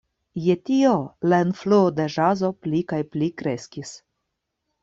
Je 0.43 0.53
tio 0.69 0.93
la 1.33 1.41
influo 1.47 1.83
de 1.99 2.09
ĵazo 2.15 2.51
pli 2.67 2.83
kaj 2.93 3.01
pli 3.17 3.31
kreskis. 3.43 3.93